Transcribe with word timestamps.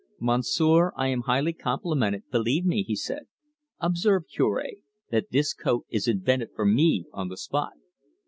"Monsieur, 0.19 0.91
I 0.97 1.09
am 1.09 1.21
highly 1.29 1.53
complimented, 1.53 2.23
believe 2.31 2.65
me," 2.65 2.81
he 2.81 2.95
said. 2.95 3.27
"Observe, 3.79 4.23
Cure, 4.27 4.65
that 5.11 5.29
this 5.29 5.53
coat 5.53 5.85
is 5.91 6.07
invented 6.07 6.49
for 6.55 6.65
me 6.65 7.05
on 7.13 7.27
the 7.27 7.37
spot." 7.37 7.73